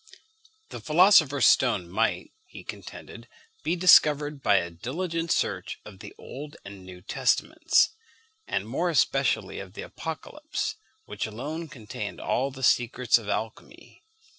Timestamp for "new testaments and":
6.83-8.67